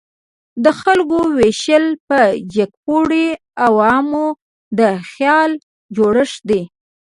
[0.63, 2.19] د خلکو ویشل په
[2.55, 3.27] جګپوړو
[3.65, 4.27] او عوامو
[4.79, 4.79] د
[5.11, 5.51] خیال
[5.95, 6.61] جوړښت دی.